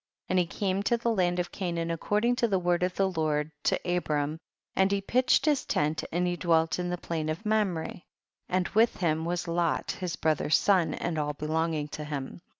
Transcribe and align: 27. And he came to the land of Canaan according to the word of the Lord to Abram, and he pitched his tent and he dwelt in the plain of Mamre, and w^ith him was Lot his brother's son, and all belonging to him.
27. 0.29 0.31
And 0.31 0.39
he 0.51 0.59
came 0.59 0.81
to 0.81 0.97
the 0.97 1.11
land 1.13 1.37
of 1.37 1.51
Canaan 1.51 1.91
according 1.91 2.35
to 2.37 2.47
the 2.47 2.57
word 2.57 2.81
of 2.81 2.95
the 2.95 3.07
Lord 3.07 3.51
to 3.65 3.79
Abram, 3.95 4.39
and 4.75 4.91
he 4.91 4.99
pitched 4.99 5.45
his 5.45 5.63
tent 5.63 6.03
and 6.11 6.25
he 6.25 6.35
dwelt 6.35 6.79
in 6.79 6.89
the 6.89 6.97
plain 6.97 7.29
of 7.29 7.45
Mamre, 7.45 8.01
and 8.49 8.65
w^ith 8.71 8.97
him 8.97 9.25
was 9.25 9.47
Lot 9.47 9.91
his 9.91 10.15
brother's 10.15 10.57
son, 10.57 10.95
and 10.95 11.19
all 11.19 11.33
belonging 11.33 11.87
to 11.89 12.03
him. 12.03 12.41